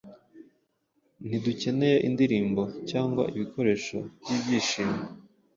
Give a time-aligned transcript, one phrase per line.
[1.27, 4.99] Ntidukeneye indirimbo, cyangwa ibikoresho byibyishimo